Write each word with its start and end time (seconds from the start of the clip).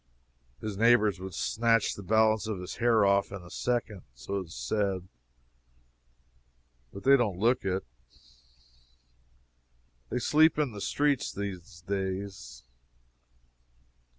His 0.61 0.77
neighbors 0.77 1.19
would 1.19 1.35
snatch 1.35 1.93
the 1.93 2.01
balance 2.01 2.47
of 2.47 2.59
his 2.59 2.77
hair 2.77 3.05
off 3.05 3.31
in 3.31 3.43
a 3.43 3.51
second. 3.51 4.01
So 4.15 4.39
it 4.39 4.45
is 4.45 4.55
said. 4.55 5.07
But 6.91 7.03
they 7.03 7.15
don't 7.15 7.37
look 7.37 7.63
it. 7.63 7.85
They 10.09 10.17
sleep 10.17 10.57
in 10.57 10.71
the 10.71 10.81
streets 10.81 11.31
these 11.31 11.81
days. 11.85 12.63